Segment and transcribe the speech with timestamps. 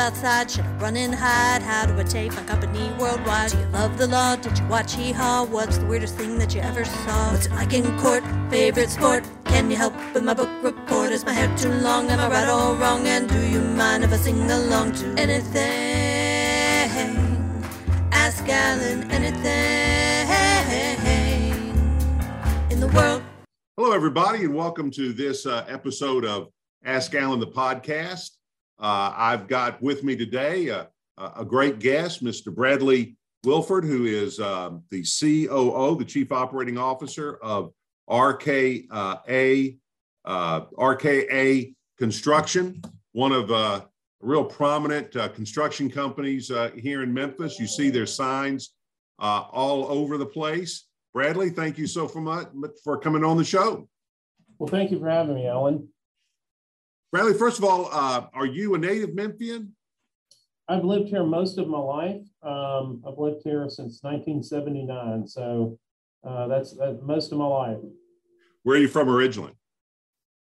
[0.00, 0.50] outside?
[0.50, 1.60] Should I run and hide?
[1.60, 3.50] How do I take my company worldwide?
[3.50, 4.34] Do you love the law?
[4.34, 5.44] Did you watch Hee Haw?
[5.44, 7.32] What's the weirdest thing that you ever saw?
[7.32, 8.24] What's it like in court?
[8.48, 9.28] Favorite sport?
[9.44, 11.12] Can you help with my book report?
[11.12, 12.08] Is my hair too long?
[12.08, 13.06] Am I right or wrong?
[13.06, 15.60] And do you mind if I sing along to anything?
[18.10, 20.30] Ask Alan anything
[22.70, 23.22] in the world.
[23.76, 26.48] Hello, everybody, and welcome to this uh, episode of
[26.84, 28.39] Ask Alan the podcast.
[28.80, 30.84] Uh, I've got with me today uh,
[31.18, 32.54] a great guest, Mr.
[32.54, 37.72] Bradley Wilford, who is um, the COO, the Chief Operating Officer of
[38.08, 39.76] RKA
[40.24, 43.82] uh, RKA Construction, one of uh,
[44.20, 47.58] real prominent uh, construction companies here in Memphis.
[47.58, 48.70] You see their signs
[49.18, 50.86] all over the place.
[51.12, 52.48] Bradley, thank you so much
[52.82, 53.88] for coming on the show.
[54.58, 55.88] Well, thank you for having me, Alan.
[57.12, 59.74] Bradley, first of all, uh, are you a native Memphian?
[60.68, 62.22] I've lived here most of my life.
[62.44, 65.76] Um, I've lived here since 1979, so
[66.24, 67.78] uh, that's, that's most of my life.
[68.62, 69.52] Where are you from originally?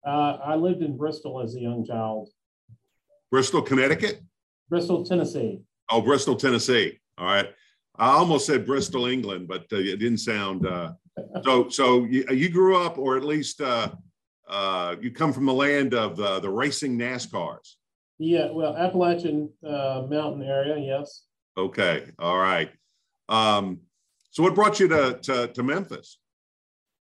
[0.06, 2.28] Uh, I lived in Bristol as a young child.
[3.30, 4.20] Bristol, Connecticut?
[4.68, 5.60] Bristol, Tennessee.
[5.90, 7.00] Oh, Bristol, Tennessee.
[7.16, 7.48] All right.
[7.96, 10.66] I almost said Bristol, England, but uh, it didn't sound.
[10.66, 10.92] Uh,
[11.42, 13.60] so, so you, you, grew up, or at least
[14.48, 17.74] uh, uh, you come from the land of the, the racing NASCARs.
[18.18, 21.24] Yeah, well, Appalachian uh, Mountain area, yes.
[21.56, 22.70] Okay, all right.
[23.28, 23.80] Um,
[24.30, 26.18] so, what brought you to to, to Memphis?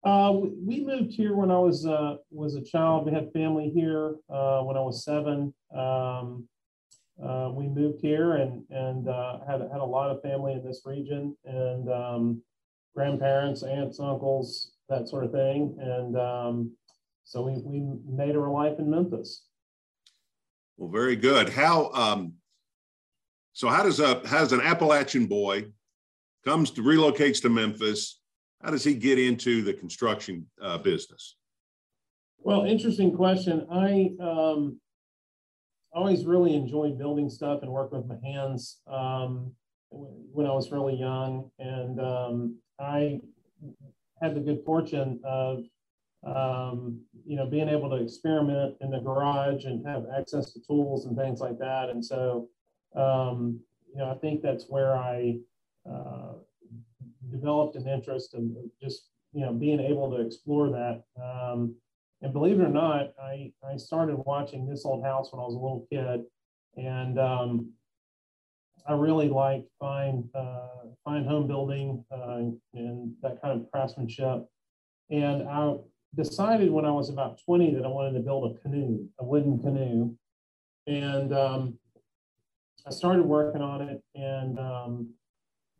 [0.03, 3.05] Uh, we moved here when I was uh, was a child.
[3.05, 5.53] We had family here uh, when I was seven.
[5.75, 6.47] Um,
[7.23, 10.81] uh, we moved here and and uh, had had a lot of family in this
[10.85, 12.41] region and um,
[12.95, 15.75] grandparents, aunts, uncles, that sort of thing.
[15.79, 16.71] And um,
[17.31, 19.43] so we we made our life in Memphis.
[20.75, 21.47] Well, very good.
[21.47, 22.33] How um,
[23.53, 23.69] so?
[23.69, 25.67] How does a has an Appalachian boy
[26.43, 28.19] comes to relocates to Memphis?
[28.61, 31.37] How does he get into the construction uh, business?
[32.39, 33.65] Well, interesting question.
[33.71, 34.81] I um,
[35.93, 39.53] always really enjoyed building stuff and working with my hands um,
[39.89, 41.49] when I was really young.
[41.59, 43.21] And um, I
[44.21, 45.63] had the good fortune of,
[46.23, 51.05] um, you know, being able to experiment in the garage and have access to tools
[51.05, 51.89] and things like that.
[51.89, 52.47] And so,
[52.95, 53.59] um,
[53.91, 55.37] you know, I think that's where I
[55.89, 56.33] uh,
[57.31, 61.03] developed an interest in just you know being able to explore that.
[61.21, 61.75] Um,
[62.21, 65.55] and believe it or not, I I started watching This Old House when I was
[65.55, 66.21] a little kid,
[66.77, 67.71] and um,
[68.87, 74.45] I really liked fine uh, fine home building uh, and that kind of craftsmanship.
[75.09, 75.75] And I
[76.15, 79.59] decided when I was about 20 that I wanted to build a canoe, a wooden
[79.59, 80.15] canoe.
[80.87, 81.77] And um,
[82.85, 84.03] I started working on it.
[84.15, 85.13] And um,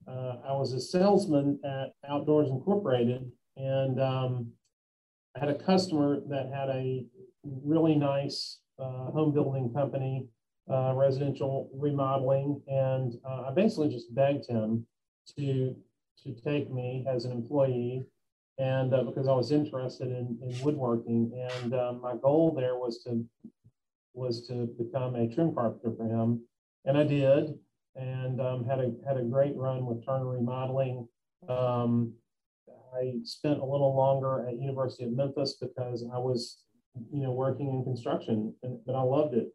[0.08, 4.52] uh, I was a salesman at Outdoors Incorporated, and um,
[5.36, 7.06] I had a customer that had a
[7.44, 10.28] really nice uh, home building company,
[10.72, 14.86] uh, residential remodeling, and uh, I basically just begged him
[15.38, 15.76] to
[16.24, 18.04] to take me as an employee,
[18.62, 23.04] and uh, because I was interested in, in woodworking, and um, my goal there was
[23.04, 23.26] to
[24.14, 26.42] was to become a trim carpenter for him,
[26.86, 27.54] and I did
[27.96, 31.08] and um, had a had a great run with Turner Remodeling.
[31.50, 32.14] Um,
[32.96, 36.60] I spent a little longer at University of Memphis because I was,
[37.12, 39.48] you know, working in construction, and, but I loved it.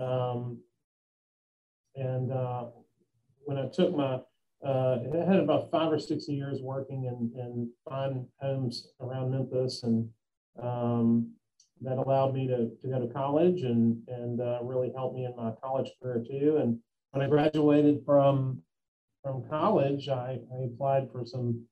[0.00, 0.60] Um,
[1.96, 2.66] and uh,
[3.44, 4.20] when I took my,
[4.64, 9.82] uh, I had about five or six years working in, in fine homes around Memphis,
[9.84, 10.08] and
[10.60, 11.30] um,
[11.80, 15.36] that allowed me to, to go to college and, and uh, really helped me in
[15.36, 16.58] my college career too.
[16.60, 16.78] And
[17.12, 18.62] when I graduated from
[19.22, 21.64] from college, I, I applied for some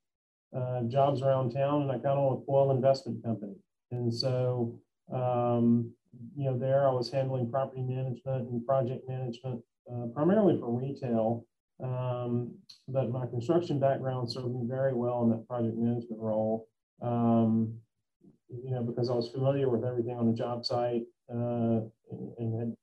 [0.56, 3.54] uh, jobs around town, and I got on with Boyle Investment Company.
[3.90, 4.78] And so,
[5.12, 5.92] um,
[6.36, 11.46] you know, there I was handling property management and project management, uh, primarily for retail.
[11.82, 12.54] Um,
[12.88, 16.68] but my construction background served me very well in that project management role.
[17.02, 17.74] Um,
[18.48, 21.80] you know, because I was familiar with everything on the job site uh,
[22.10, 22.76] and, and had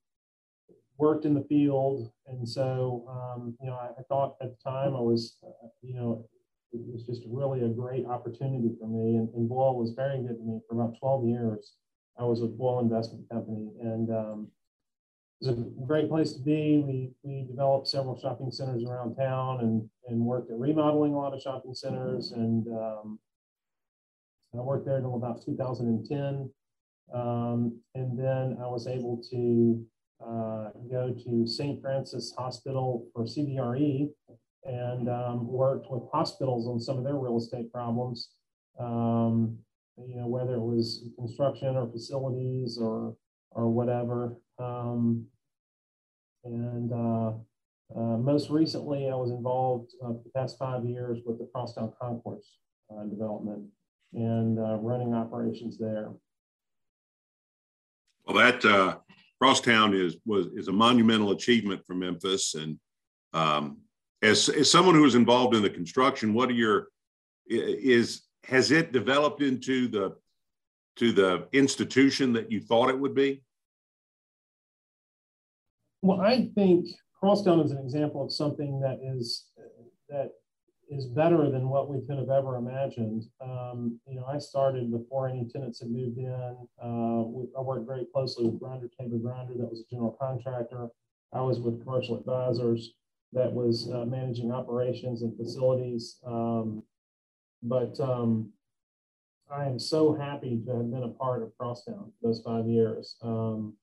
[0.98, 2.12] worked in the field.
[2.28, 5.96] And so, um, you know, I, I, thought at the time I was, uh, you
[5.96, 6.26] know,
[6.72, 9.16] it was just really a great opportunity for me.
[9.16, 11.74] And, and Boyle was very good to me for about 12 years.
[12.20, 14.48] I was with Boyle Investment Company and um,
[15.48, 16.84] it was a great place to be.
[16.86, 21.34] We, we developed several shopping centers around town and, and worked at remodeling a lot
[21.34, 22.32] of shopping centers.
[22.32, 23.20] And um,
[24.54, 26.50] I worked there until about 2010.
[27.14, 29.86] Um, and then I was able to
[30.26, 31.82] uh, go to St.
[31.82, 34.10] Francis Hospital for CBRE
[34.64, 38.30] and um, worked with hospitals on some of their real estate problems.
[38.80, 39.58] Um,
[39.98, 43.16] you know, whether it was construction or facilities or
[43.56, 44.36] or whatever.
[44.60, 45.28] Um,
[46.44, 47.32] and uh,
[47.96, 52.58] uh, most recently, I was involved uh, the past five years with the Crosstown Concourse
[53.10, 53.66] development
[54.14, 56.12] and running operations there.
[58.26, 59.00] Well, that
[59.42, 62.78] Crosstown is was is a monumental achievement for Memphis, and
[63.34, 63.80] um,
[64.22, 66.88] as as someone who is involved in the construction, what are your
[67.48, 70.16] is has it developed into the
[70.96, 73.42] to the institution that you thought it would be?
[76.04, 79.46] Well, I think Crosstown is an example of something that is
[80.10, 80.32] that
[80.90, 83.24] is better than what we could have ever imagined.
[83.40, 86.58] Um, you know, I started before any tenants had moved in.
[86.78, 90.90] Uh, we, I worked very closely with Grinder Taber Grinder, that was a general contractor.
[91.32, 92.96] I was with Commercial Advisors,
[93.32, 96.20] that was uh, managing operations and facilities.
[96.28, 96.84] Um,
[97.64, 98.52] but um,
[99.50, 103.16] I am so happy to have been a part of Crosstown those five years.
[103.22, 103.78] Um,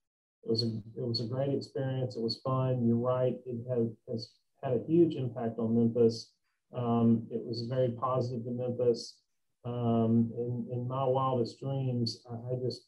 [0.44, 0.66] it was a
[0.96, 2.16] it was a great experience.
[2.16, 2.86] It was fun.
[2.86, 3.34] You're right.
[3.46, 4.30] It has, has
[4.62, 6.32] had a huge impact on Memphis.
[6.74, 9.18] Um, it was very positive to Memphis.
[9.64, 12.86] Um, in, in my wildest dreams, I, I, just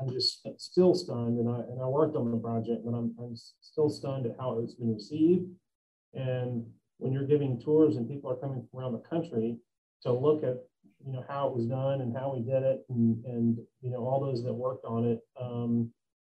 [0.00, 3.36] I'm just still stunned, and I and I worked on the project, but I'm I'm
[3.60, 5.50] still stunned at how it's been received.
[6.14, 6.64] And
[6.98, 9.56] when you're giving tours and people are coming from around the country
[10.02, 10.56] to look at
[11.04, 13.98] you know how it was done and how we did it and and you know
[13.98, 15.90] all those that worked on it um,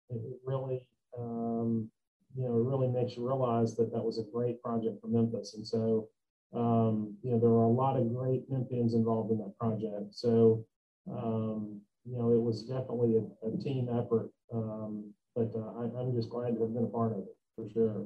[0.09, 0.85] it really
[1.17, 1.89] um,
[2.35, 5.67] you know really makes you realize that that was a great project for Memphis and
[5.67, 6.07] so
[6.53, 10.65] um, you know there were a lot of great Memphians involved in that project so
[11.11, 16.13] um, you know it was definitely a, a team effort um, but uh, I, am
[16.13, 18.05] just glad to have been a part of it for sure.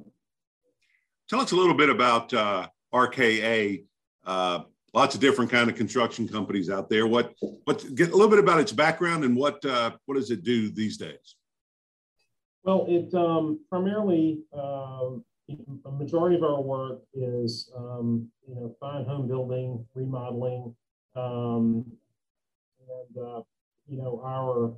[1.28, 3.84] Tell us a little bit about uh, RKA.
[4.24, 4.60] Uh,
[4.96, 7.06] lots of different kind of construction companies out there.
[7.06, 10.44] What what get a little bit about its background and what uh, what does it
[10.44, 11.36] do these days?
[12.64, 15.24] Well, it um, primarily um,
[15.86, 20.74] a majority of our work is um, you know fine home building, remodeling,
[21.16, 21.86] um,
[22.90, 23.42] and uh,
[23.88, 24.74] you know our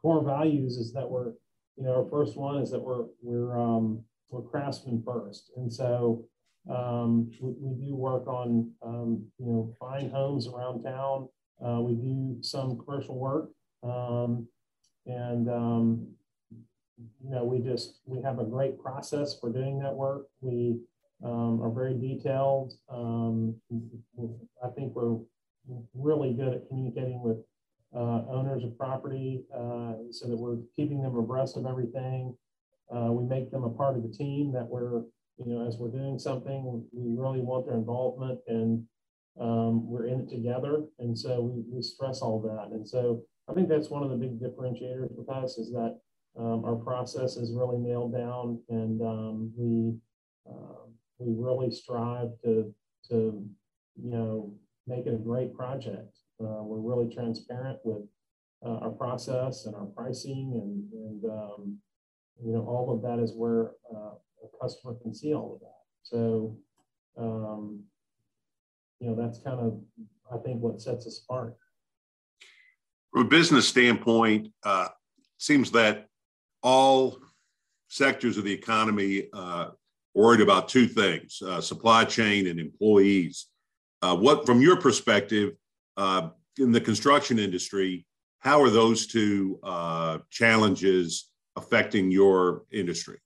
[0.00, 1.32] core values is that we're
[1.76, 6.24] you know our first one is that we're we're um, we're craftsmen first, and so
[6.68, 11.28] um, we, we, do work on, um, you know, fine homes around town.
[11.64, 13.50] Uh, we do some commercial work.
[13.82, 14.46] Um,
[15.06, 16.06] and, um,
[17.22, 20.26] you know, we just, we have a great process for doing that work.
[20.40, 20.78] We
[21.24, 22.74] um, are very detailed.
[22.88, 23.56] Um,
[24.62, 25.18] I think we're
[25.94, 27.38] really good at communicating with
[27.94, 32.36] uh, owners of property uh, so that we're keeping them abreast of everything.
[32.94, 35.02] Uh, we make them a part of the team that we're
[35.44, 38.84] you know, as we're doing something, we really want their involvement and
[39.40, 40.84] um, we're in it together.
[40.98, 42.74] And so we, we stress all that.
[42.74, 45.98] And so I think that's one of the big differentiators with us is that
[46.38, 49.94] um, our process is really nailed down and um, we,
[50.48, 50.86] uh,
[51.18, 52.74] we really strive to,
[53.08, 53.44] to,
[54.02, 54.54] you know,
[54.86, 56.18] make it a great project.
[56.40, 58.02] Uh, we're really transparent with
[58.64, 61.78] uh, our process and our pricing and, and um,
[62.42, 65.80] you know, all of that is where uh, a customer can see all of that.
[66.02, 66.56] So,
[67.18, 67.84] um,
[69.00, 69.80] you know, that's kind of,
[70.32, 71.56] I think, what sets us apart.
[73.12, 74.88] From a business standpoint, uh,
[75.38, 76.06] seems that
[76.62, 77.18] all
[77.88, 79.70] sectors of the economy uh,
[80.14, 83.46] worried about two things: uh, supply chain and employees.
[84.00, 85.54] Uh, what, from your perspective,
[85.96, 88.06] uh, in the construction industry,
[88.38, 93.18] how are those two uh, challenges affecting your industry?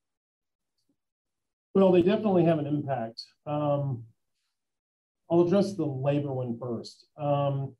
[1.76, 3.22] Well, they definitely have an impact.
[3.46, 4.02] Um,
[5.30, 7.04] I'll address the labor one first.
[7.18, 7.74] Um,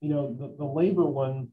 [0.00, 1.46] you know, the, the labor one,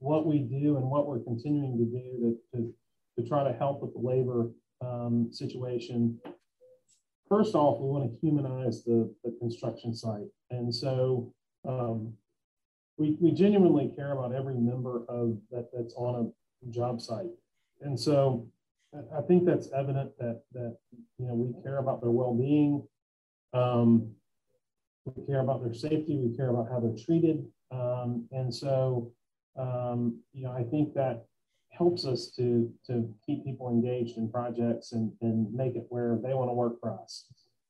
[0.00, 2.74] what we do and what we're continuing to do to, to,
[3.16, 4.50] to try to help with the labor
[4.82, 6.18] um, situation.
[7.26, 10.28] First off, we want to humanize the, the construction site.
[10.50, 11.32] And so
[11.66, 12.12] um,
[12.98, 16.34] we, we genuinely care about every member of that that's on
[16.66, 17.30] a job site.
[17.80, 18.46] And so
[18.92, 20.76] I think that's evident that that
[21.18, 22.82] you know we care about their well-being,
[23.52, 24.10] um,
[25.04, 29.12] we care about their safety, we care about how they're treated, um, and so
[29.56, 31.24] um, you know I think that
[31.70, 36.34] helps us to to keep people engaged in projects and and make it where they
[36.34, 37.26] want to work for us.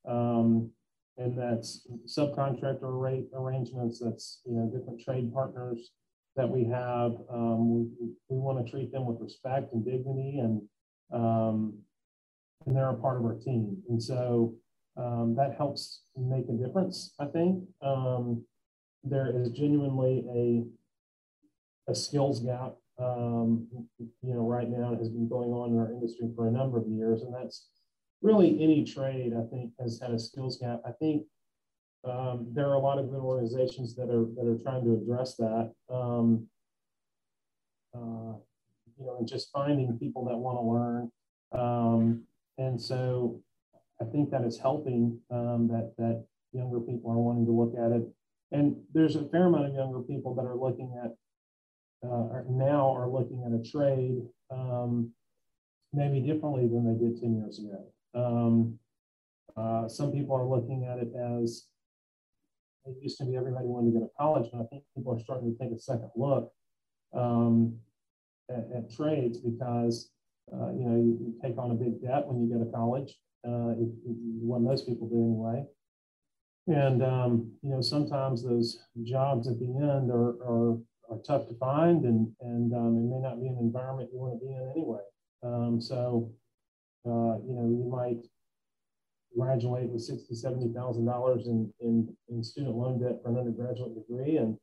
[0.07, 0.71] Um,
[1.17, 3.99] and that's subcontractor rate arrangements.
[3.99, 5.91] That's you know different trade partners.
[6.35, 7.11] that we have.
[7.29, 10.61] Um, we, we want to treat them with respect and dignity, and
[11.11, 11.73] um,
[12.65, 13.77] and they're a part of our team.
[13.89, 14.53] And so
[14.97, 17.13] um, that helps make a difference.
[17.19, 18.43] I think um,
[19.03, 22.75] there is genuinely a a skills gap.
[22.99, 23.67] Um,
[23.99, 26.87] you know, right now has been going on in our industry for a number of
[26.87, 27.67] years, and that's
[28.21, 29.33] really any trade.
[29.33, 30.81] I think has had a skills gap.
[30.85, 31.23] I think
[32.03, 35.35] um, there are a lot of good organizations that are that are trying to address
[35.37, 35.73] that.
[35.89, 36.47] Um,
[37.95, 38.33] uh,
[39.01, 41.11] you know, and just finding people that want to learn.
[41.51, 42.23] Um,
[42.57, 43.41] and so
[43.99, 47.91] I think that is helping um, that that younger people are wanting to look at
[47.91, 48.07] it.
[48.51, 51.11] And there's a fair amount of younger people that are looking at
[52.07, 55.11] uh, now are looking at a trade um,
[55.93, 57.85] maybe differently than they did 10 years ago.
[58.13, 58.79] Um,
[59.55, 61.67] uh, some people are looking at it as
[62.85, 65.19] it used to be everybody wanted to go to college, but I think people are
[65.19, 66.51] starting to take a second look
[67.13, 67.75] um,
[68.51, 70.11] at, at, trades because
[70.53, 73.17] uh, you know you, you, take on a big debt when you go to college.
[73.47, 73.73] Uh,
[74.41, 75.65] what most people do anyway.
[76.67, 80.77] And um, you know sometimes those jobs at the end are, are,
[81.09, 84.39] are tough to find, and and um, it may not be an environment you want
[84.39, 85.01] to be in anyway.
[85.43, 86.31] Um, so
[87.05, 88.27] uh, you know you might
[89.35, 93.95] graduate with sixty, seventy thousand dollars in, in in student loan debt for an undergraduate
[93.95, 94.57] degree, and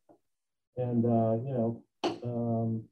[0.77, 1.83] and uh, you know,
[2.23, 2.85] um,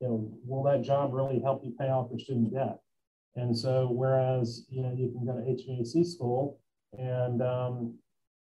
[0.00, 2.78] you know, will that job really help you pay off your student debt?
[3.36, 6.58] And so, whereas you know you can go to HVAC school
[6.98, 7.94] and um,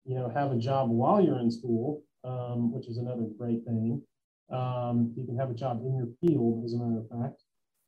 [0.05, 4.01] you know have a job while you're in school, um, which is another great thing.
[4.51, 7.41] Um, you can have a job in your field, as a matter of fact,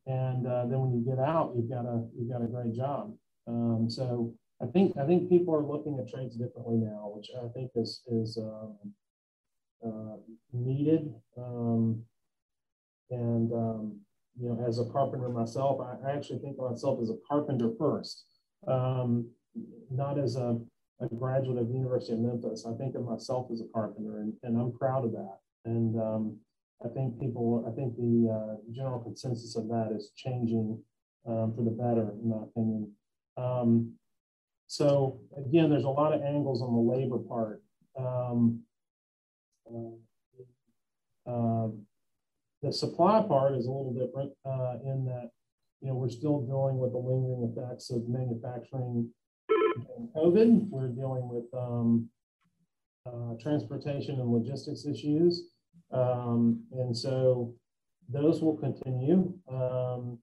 [0.05, 3.15] and uh, then when you get out, you've got a you've got a great job.
[3.47, 7.47] Um, so I think I think people are looking at trades differently now, which I
[7.49, 8.77] think is is um,
[9.85, 10.17] uh,
[10.53, 11.13] needed.
[11.37, 12.03] Um,
[13.09, 13.99] and um,
[14.39, 17.71] you know, as a carpenter myself, I, I, actually think of myself as a carpenter
[17.77, 18.25] first,
[18.67, 19.29] um,
[19.91, 20.59] not as a,
[20.99, 22.65] a, graduate of the University of Memphis.
[22.67, 25.37] I think of myself as a carpenter, and, and I'm proud of that.
[25.65, 26.37] And um,
[26.83, 30.79] I think people, I think the uh, general consensus of that is changing
[31.27, 32.91] um, for the better, in my opinion.
[33.37, 33.93] Um,
[34.67, 37.61] so again, there's a lot of angles on the labor part.
[37.97, 38.61] Um,
[41.25, 41.67] uh,
[42.63, 45.29] the supply part is a little different uh, in that
[45.81, 49.09] you know we're still dealing with the lingering effects of manufacturing
[50.15, 50.69] COVID.
[50.69, 52.09] We're dealing with um,
[53.05, 55.49] uh, transportation and logistics issues,
[55.91, 57.53] um, and so
[58.07, 59.33] those will continue.
[59.51, 60.17] Um,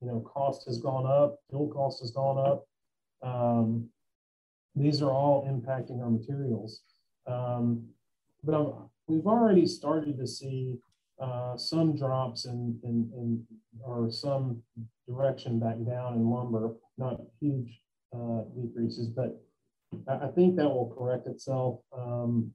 [0.00, 2.66] you know, cost has gone up, fuel cost has gone up.
[3.22, 3.88] Um,
[4.74, 6.80] these are all impacting our materials.
[7.26, 7.84] Um,
[8.42, 8.72] but I'm,
[9.06, 10.78] we've already started to see
[11.22, 13.46] uh, some drops in, in, in,
[13.84, 14.60] or some
[15.08, 17.80] direction back down in lumber, not huge
[18.14, 19.40] uh, decreases, but
[20.08, 21.80] I, think that will correct itself.
[21.96, 22.50] Um,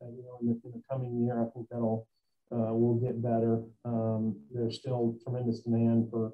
[0.00, 2.08] you know, in the, in the coming year, I think that'll
[2.52, 3.62] uh, will get better.
[3.84, 6.32] Um, there's still tremendous demand for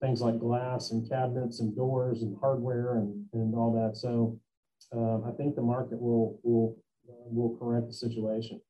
[0.00, 3.96] things like glass and cabinets and doors and hardware and, and all that.
[3.96, 4.38] So
[4.92, 6.76] um, I think the market will will
[7.08, 8.60] uh, will correct the situation.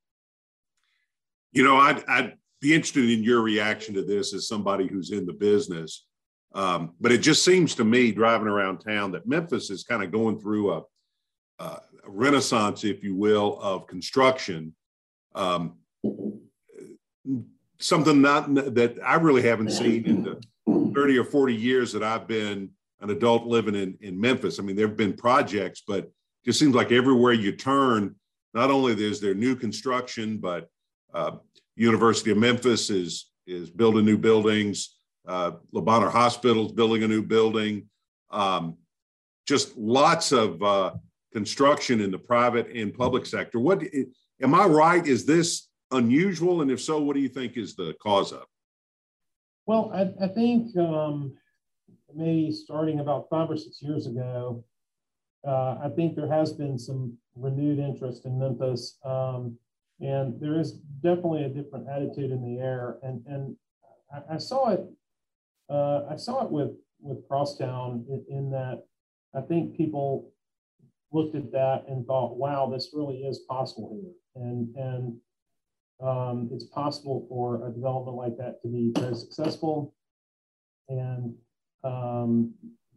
[1.51, 5.25] You know, I'd, I'd be interested in your reaction to this as somebody who's in
[5.25, 6.05] the business.
[6.53, 10.11] Um, but it just seems to me, driving around town, that Memphis is kind of
[10.11, 10.81] going through a,
[11.59, 14.73] a renaissance, if you will, of construction.
[15.35, 15.75] Um,
[17.79, 20.41] something not that I really haven't seen in the
[20.93, 24.59] 30 or 40 years that I've been an adult living in, in Memphis.
[24.59, 26.11] I mean, there have been projects, but it
[26.45, 28.15] just seems like everywhere you turn,
[28.53, 30.69] not only is there new construction, but
[31.75, 34.97] University of Memphis is is building new buildings.
[35.27, 37.87] Uh, Le Bonheur Hospital is building a new building.
[38.31, 38.77] Um,
[39.47, 40.93] just lots of uh,
[41.33, 43.59] construction in the private and public sector.
[43.59, 43.83] What
[44.41, 45.05] am I right?
[45.05, 46.61] Is this unusual?
[46.61, 48.43] And if so, what do you think is the cause of?
[49.65, 51.33] Well, I, I think um,
[52.13, 54.63] maybe starting about five or six years ago,
[55.47, 58.97] uh, I think there has been some renewed interest in Memphis.
[59.05, 59.57] Um,
[59.99, 62.97] and there is definitely a different attitude in the air.
[63.03, 63.55] And, and
[64.13, 64.81] I, I saw it,
[65.69, 68.83] uh, I saw it with, with Crosstown in, in that
[69.35, 70.31] I think people
[71.11, 74.43] looked at that and thought, wow, this really is possible here.
[74.43, 75.17] And, and
[76.01, 79.93] um, it's possible for a development like that to be very successful.
[80.89, 81.33] And,
[81.83, 82.53] um,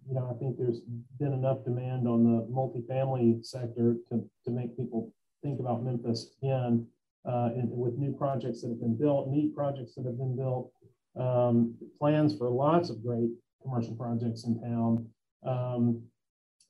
[0.08, 0.80] you know, I think there's
[1.18, 6.86] been enough demand on the multifamily sector to, to make people think about Memphis again
[7.24, 10.72] uh, new projects that have been built, neat projects that have been built,
[11.18, 13.30] um, plans for lots of great
[13.62, 15.06] commercial projects in town.
[15.46, 16.02] Um,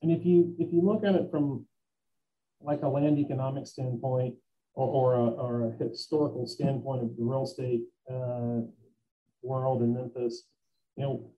[0.01, 1.65] and if you if you look at it from
[2.61, 4.35] like a land economic standpoint
[4.73, 8.61] or, or, a, or a historical standpoint of the real estate uh,
[9.41, 10.43] world in Memphis,
[10.95, 11.31] you know,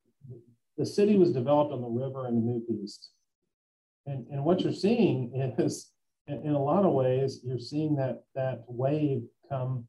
[0.77, 3.11] the city was developed on the river and the moved east.
[4.05, 5.92] And, and what you're seeing is,
[6.27, 9.87] in, in a lot of ways, you're seeing that that wave come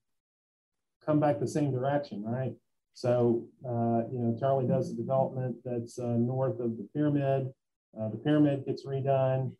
[1.04, 2.52] come back the same direction, right?
[2.94, 7.52] So, uh, you know, Charlie does the development that's uh, north of the pyramid.
[7.98, 9.52] Uh, the pyramid gets redone.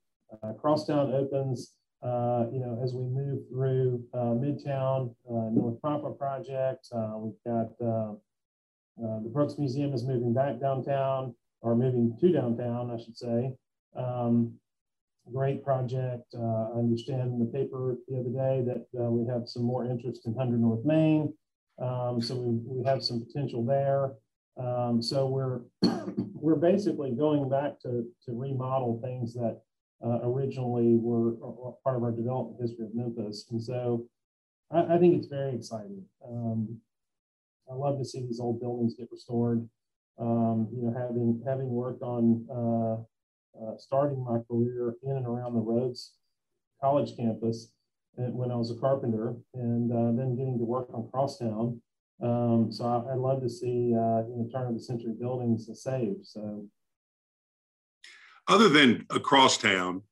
[0.43, 6.89] Uh, Crosstown opens, uh, you know, as we move through uh, Midtown, North Pampa project.
[7.19, 8.19] we've got the
[9.33, 13.53] Brooks Museum is moving back downtown, or moving to downtown, I should say.
[13.97, 14.55] Um,
[15.33, 16.35] great project.
[16.35, 20.35] I understand in the paper the other day that we have some more interest in
[20.35, 21.33] 100 North Main.
[21.81, 24.13] Um, so we, we have some potential there.
[24.57, 25.61] Um, so we're
[26.35, 29.61] we're basically going back to, to remodel things that
[30.05, 31.33] uh, originally were
[31.83, 33.47] part of our development history of Memphis.
[33.51, 34.07] And so
[34.71, 36.05] I, I think it's very exciting.
[36.29, 36.79] Um,
[37.71, 39.67] I love to see these old buildings get restored.
[40.19, 42.47] Um, you know, having having worked on
[43.61, 46.13] uh, uh, starting my career in and around the Rhodes
[46.81, 47.73] College campus,
[48.17, 51.81] when I was a carpenter, and uh, then getting to work on Crosstown.
[52.23, 55.69] Um, so I, would love to see uh, you know turn of the century buildings
[55.83, 56.27] saved.
[56.27, 56.67] So,
[58.47, 60.03] other than Crosstown,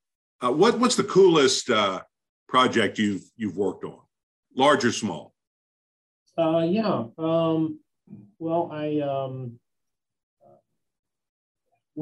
[0.41, 2.03] uh, what what's the coolest uh,
[2.49, 4.01] project you've you've worked on,
[4.57, 5.35] large or small?
[6.37, 7.05] Uh, yeah.
[7.19, 7.79] Um,
[8.39, 9.61] well, I um,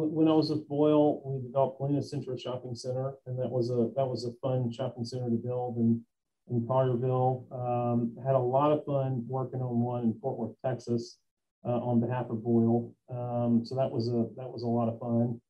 [0.08, 3.90] when I was with Boyle, we developed Galena Central Shopping Center, and that was a
[3.96, 6.02] that was a fun shopping center to build in
[6.50, 7.50] in Collierville.
[7.52, 11.18] Um, had a lot of fun working on one in Fort Worth, Texas,
[11.64, 12.92] uh, on behalf of Boyle.
[13.08, 15.40] Um, so that was a that was a lot of fun.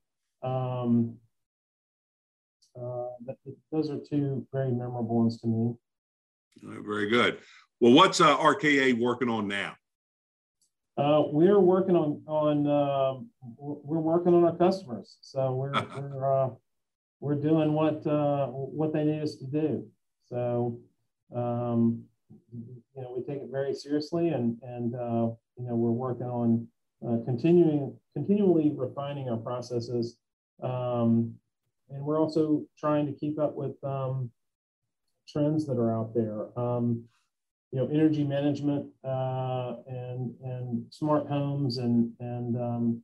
[0.42, 1.16] Um,
[2.80, 3.32] uh,
[3.72, 5.74] those are two very memorable ones to me.
[6.62, 7.38] very good.
[7.80, 9.74] Well, what's uh, RKA working on now?
[11.00, 13.20] Uh, we're working on on uh,
[13.58, 15.16] we're working on our customers.
[15.22, 16.50] So we're we're uh,
[17.20, 19.86] we're doing what uh, what they need us to do.
[20.28, 20.78] So
[21.34, 22.02] um,
[22.52, 26.68] you know we take it very seriously, and and uh, you know we're working on
[27.06, 30.16] uh, continuing continually refining our processes,
[30.62, 31.34] um,
[31.88, 34.30] and we're also trying to keep up with um,
[35.26, 36.48] trends that are out there.
[37.72, 43.02] You know, energy management uh, and and smart homes and and um,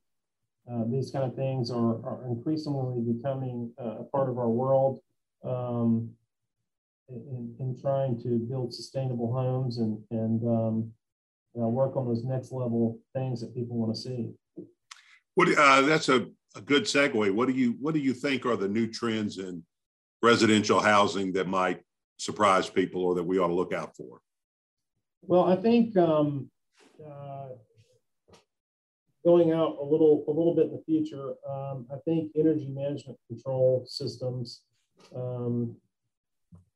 [0.69, 4.99] uh, these kind of things are, are increasingly becoming a part of our world
[5.45, 6.09] um,
[7.07, 10.91] in, in trying to build sustainable homes and and um,
[11.57, 14.31] uh, work on those next level things that people want to see.
[15.35, 17.31] What uh, that's a, a good segue.
[17.31, 19.63] What do you what do you think are the new trends in
[20.21, 21.81] residential housing that might
[22.17, 24.19] surprise people or that we ought to look out for?
[25.27, 26.49] Well, I think um,
[27.05, 27.49] uh,
[29.25, 33.17] going out a little a little bit in the future, um, I think energy management
[33.27, 34.61] control systems
[35.13, 35.75] um,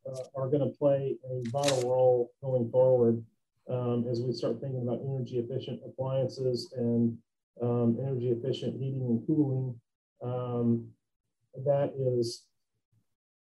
[0.05, 3.23] uh, are going to play a vital role going forward
[3.69, 7.17] um, as we start thinking about energy efficient appliances and
[7.61, 9.79] um, energy efficient heating and cooling.
[10.21, 10.89] Um,
[11.63, 12.47] that is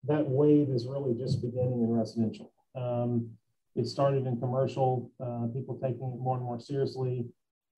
[0.06, 2.54] that wave is really just beginning in residential.
[2.76, 3.32] Um,
[3.76, 7.26] it started in commercial, uh, people taking it more and more seriously.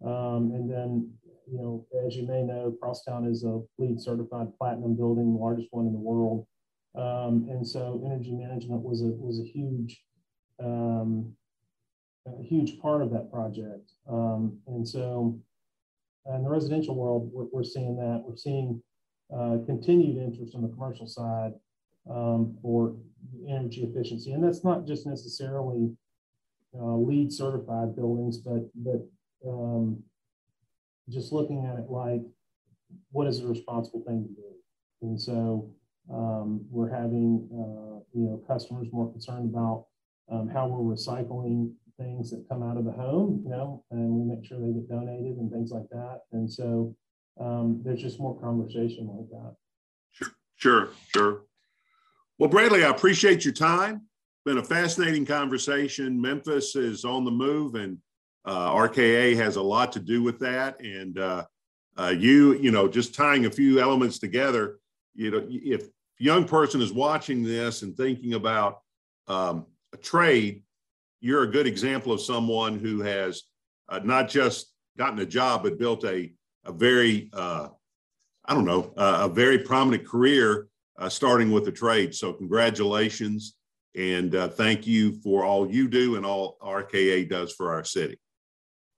[0.05, 1.11] Um, and then,
[1.51, 5.69] you know, as you may know, Crosstown is a LEED certified platinum building, the largest
[5.71, 6.45] one in the world.
[6.95, 10.01] Um, and so energy management was a, was a huge,
[10.63, 11.33] um,
[12.27, 13.91] a huge part of that project.
[14.09, 15.39] Um, and so
[16.25, 18.23] in the residential world, we're, we're seeing that.
[18.25, 18.81] We're seeing
[19.33, 21.53] uh, continued interest on the commercial side
[22.09, 22.95] um, for
[23.49, 24.31] energy efficiency.
[24.31, 25.91] And that's not just necessarily
[26.77, 29.05] uh, LEED certified buildings, but, but
[29.47, 30.03] um,
[31.09, 32.21] just looking at it like,
[33.11, 34.47] what is a responsible thing to do?
[35.01, 35.69] And so
[36.11, 39.85] um, we're having, uh, you know, customers more concerned about
[40.31, 44.23] um, how we're recycling things that come out of the home, you know, and we
[44.23, 46.21] make sure they get donated and things like that.
[46.31, 46.95] And so
[47.39, 49.55] um, there's just more conversation like that.
[50.11, 51.41] Sure, sure, sure.
[52.39, 54.03] Well, Bradley, I appreciate your time.
[54.45, 56.21] Been a fascinating conversation.
[56.21, 57.97] Memphis is on the move, and
[58.45, 60.79] uh, RKA has a lot to do with that.
[60.79, 61.45] And uh,
[61.97, 64.77] uh, you, you know, just tying a few elements together.
[65.15, 65.87] You know, if
[66.19, 68.81] young person is watching this and thinking about
[69.27, 70.61] um, a trade,
[71.21, 73.43] you're a good example of someone who has
[73.89, 76.31] uh, not just gotten a job, but built a,
[76.65, 77.69] a very, uh,
[78.45, 82.13] I don't know, uh, a very prominent career uh, starting with the trade.
[82.13, 83.55] So, congratulations.
[83.95, 88.19] And uh, thank you for all you do and all RKA does for our city.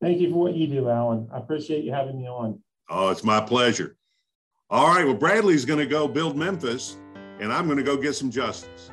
[0.01, 1.29] Thank you for what you do, Alan.
[1.33, 2.59] I appreciate you having me on.
[2.89, 3.95] Oh, it's my pleasure.
[4.69, 5.05] All right.
[5.05, 6.97] Well, Bradley's going to go build Memphis,
[7.39, 8.91] and I'm going to go get some justice.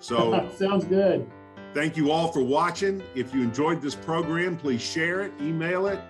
[0.00, 1.26] So, sounds good.
[1.72, 3.02] Thank you all for watching.
[3.14, 6.00] If you enjoyed this program, please share it, email it,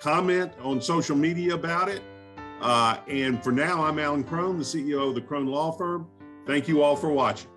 [0.00, 2.02] comment on social media about it.
[2.60, 6.06] Uh, and for now, I'm Alan Crone, the CEO of the Crone Law Firm.
[6.46, 7.48] Thank you all for watching.